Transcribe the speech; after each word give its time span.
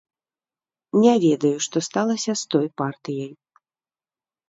Не 1.03 1.13
ведаю, 1.25 1.53
што 1.67 1.77
сталася 1.91 2.31
з 2.43 2.51
той 2.57 2.67
партыяй. 2.85 3.33